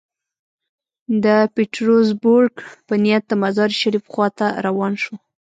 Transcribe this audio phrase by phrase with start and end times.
[1.23, 1.25] د
[1.55, 2.53] پیټرزبورګ
[2.87, 5.15] په نیت د مزار شریف خوا ته روان شو.